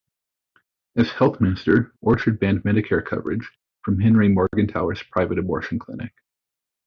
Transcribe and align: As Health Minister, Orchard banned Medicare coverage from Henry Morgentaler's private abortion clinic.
As 0.97 1.11
Health 1.11 1.39
Minister, 1.39 1.93
Orchard 2.01 2.39
banned 2.39 2.63
Medicare 2.63 3.05
coverage 3.05 3.47
from 3.83 3.99
Henry 3.99 4.29
Morgentaler's 4.29 5.03
private 5.03 5.37
abortion 5.37 5.77
clinic. 5.77 6.11